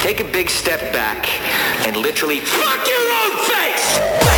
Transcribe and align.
Take 0.00 0.20
a 0.20 0.24
big 0.24 0.48
step 0.48 0.80
back 0.92 1.28
and 1.86 1.96
literally 1.96 2.38
fuck 2.38 2.86
your 2.86 3.12
own 3.20 3.36
face! 3.46 4.37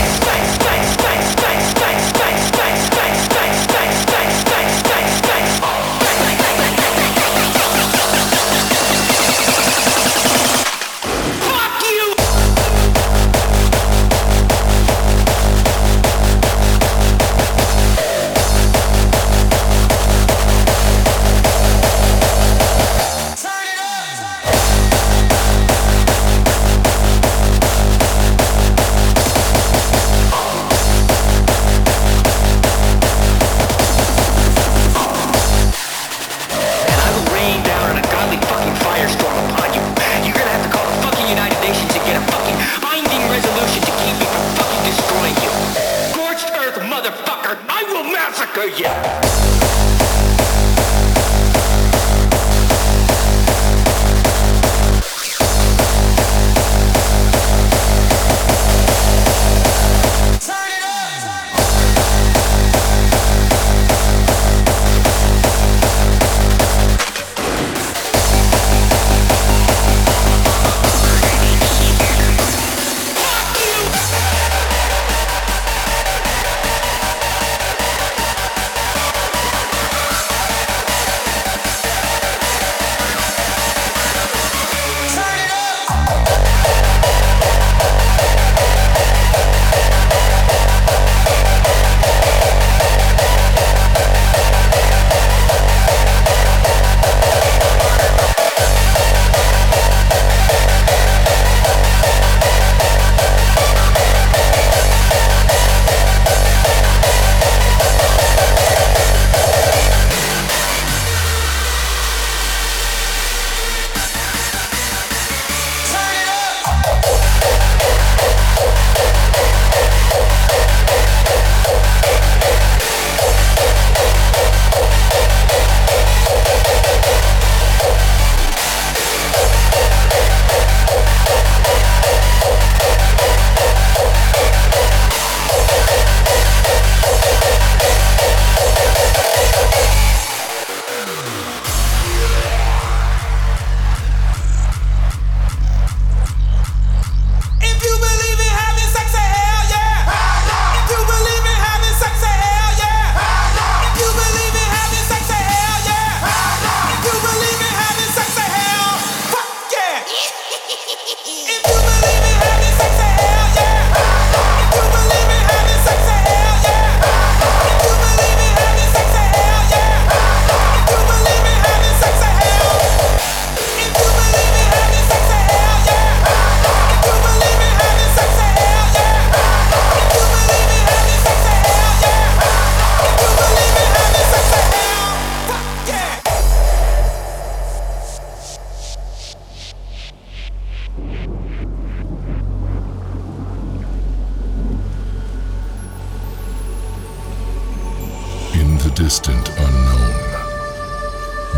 the 198.91 199.03
distant 199.05 199.49
unknown, 199.59 200.15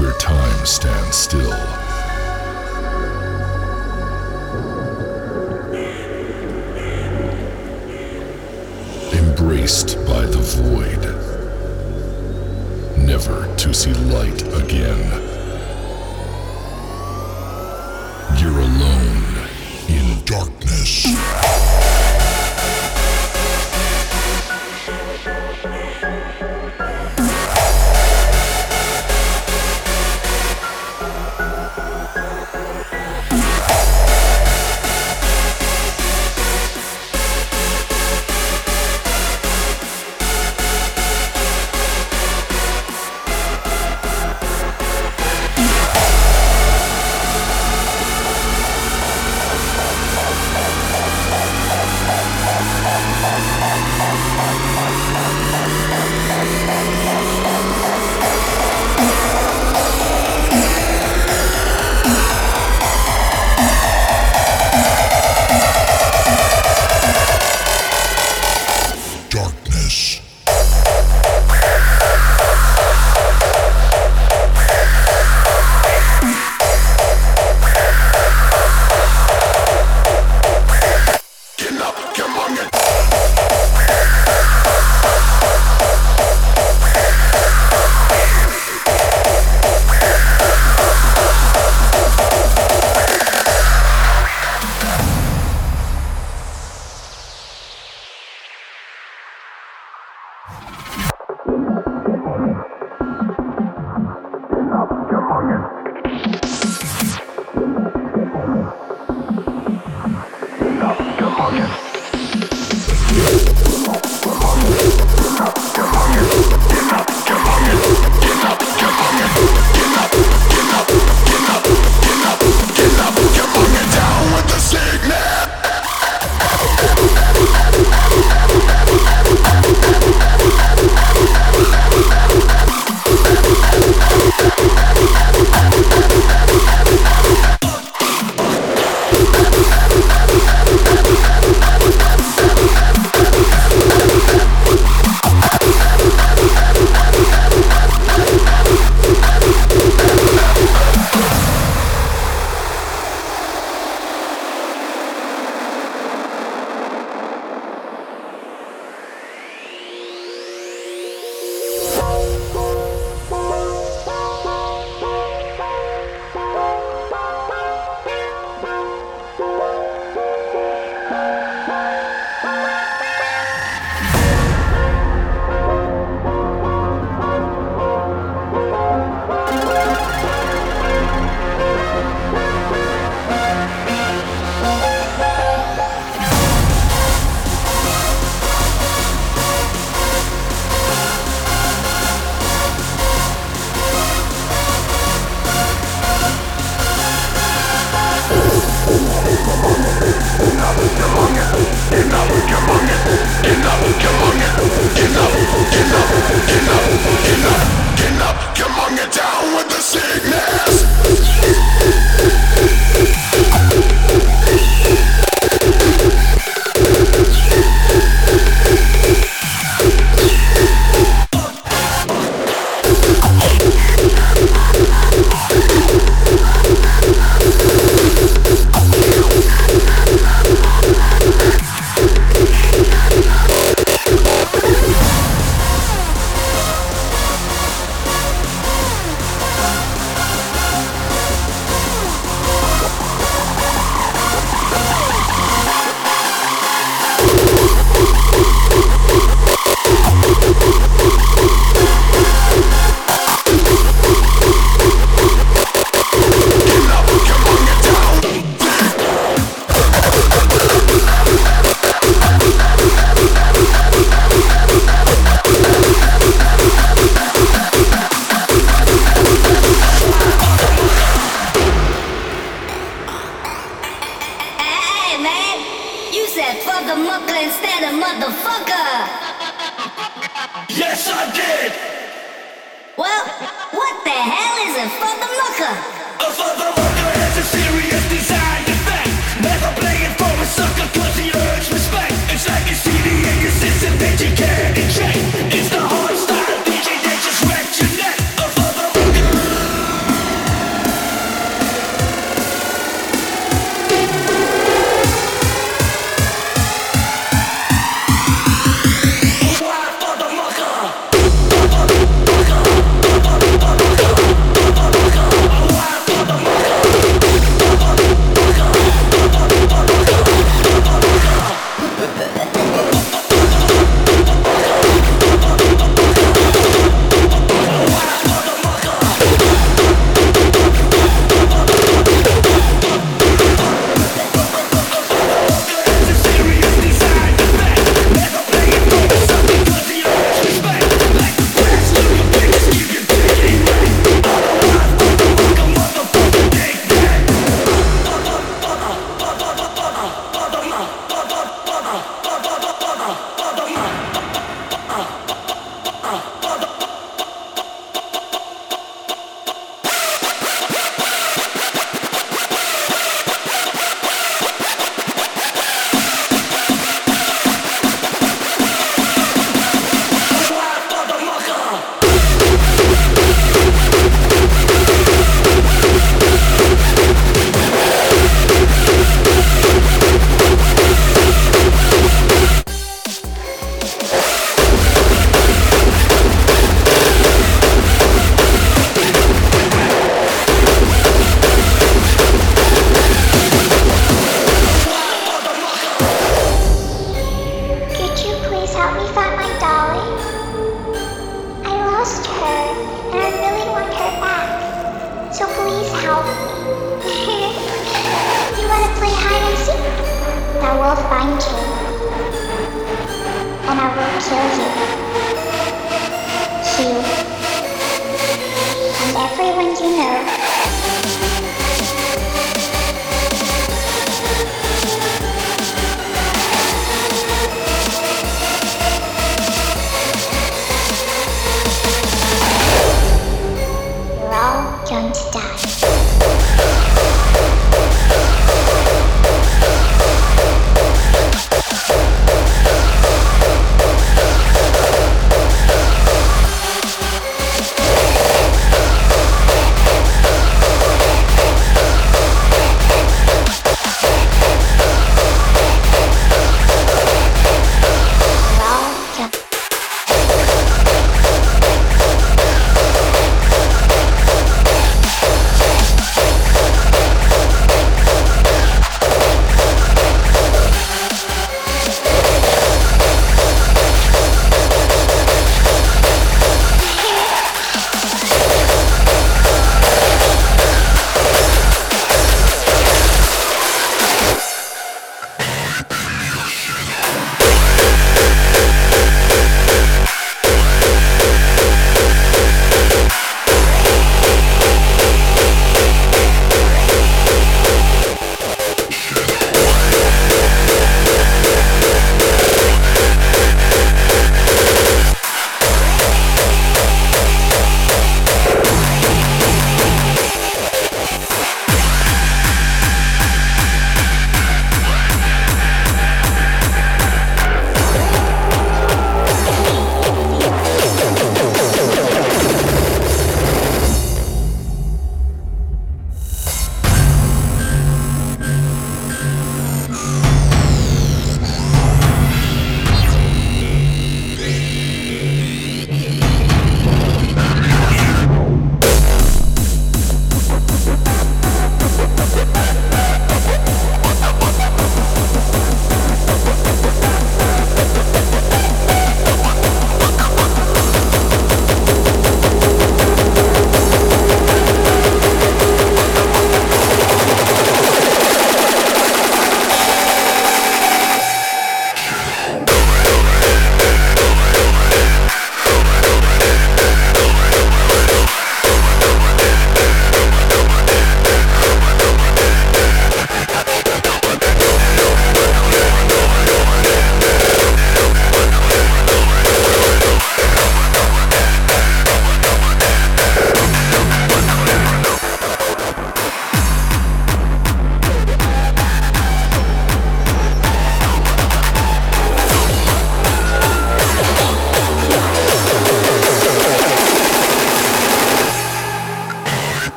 where 0.00 0.12
time 0.18 0.66
stands 0.66 1.16
still. 1.16 1.52
Embraced 9.12 9.96
by 10.06 10.26
the 10.26 10.38
void, 10.38 11.02
never 13.06 13.54
to 13.56 13.72
see 13.72 13.92
light 13.94 14.42
again. 14.62 15.25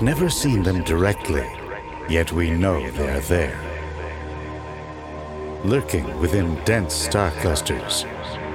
Never 0.00 0.30
seen 0.30 0.62
them 0.62 0.84
directly, 0.84 1.50
yet 2.08 2.30
we 2.30 2.52
know 2.52 2.88
they're 2.92 3.18
there. 3.22 3.58
Lurking 5.64 6.20
within 6.20 6.54
dense 6.64 6.94
star 6.94 7.32
clusters, 7.40 8.06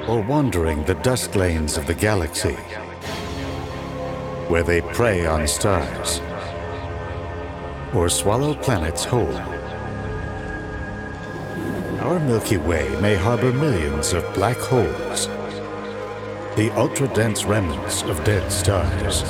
or 0.08 0.22
wandering 0.22 0.86
the 0.86 0.94
dust 0.94 1.36
lanes 1.36 1.76
of 1.76 1.86
the 1.86 1.94
galaxy, 1.94 2.56
where 4.48 4.64
they 4.64 4.80
prey 4.80 5.26
on 5.26 5.46
stars, 5.50 6.22
or 7.94 8.08
swallow 8.08 8.54
planets 8.54 9.04
whole. 9.04 9.38
Our 12.08 12.22
Milky 12.22 12.56
Way 12.56 12.88
may 13.02 13.16
harbor 13.16 13.52
millions 13.52 14.14
of 14.14 14.24
black 14.34 14.56
holes, 14.56 15.28
the 16.56 16.72
ultra 16.78 17.10
dense 17.10 17.44
remnants 17.44 18.04
of 18.04 18.24
dead 18.24 18.50
stars. 18.50 19.24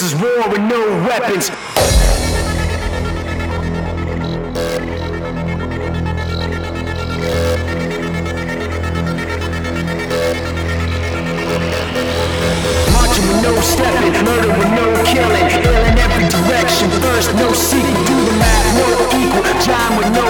This 0.00 0.14
is 0.14 0.18
war 0.18 0.48
with 0.48 0.60
no 0.60 0.80
weapons. 1.04 1.50
Marching 12.96 13.28
with 13.28 13.42
no 13.42 13.60
stepping, 13.60 14.24
murder 14.24 14.48
with 14.56 14.70
no 14.72 14.88
killing, 15.04 15.50
ill 15.68 15.84
in 15.84 15.98
every 15.98 16.28
direction. 16.30 16.88
First, 17.02 17.34
no 17.34 17.52
secret. 17.52 17.92
do 18.06 18.24
the 18.24 18.32
math, 18.40 18.68
no 18.80 18.88
equal, 19.20 19.44
time 19.60 19.98
with 19.98 20.10
no 20.14 20.29